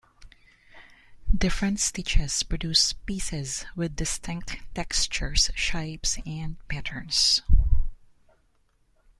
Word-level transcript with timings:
Different 1.37 1.79
stitches 1.79 2.41
produce 2.41 2.91
pieces 2.93 3.67
with 3.75 3.95
distinct 3.97 4.57
textures, 4.73 5.51
shapes, 5.53 6.17
and 6.25 6.57
patterns. 6.67 7.43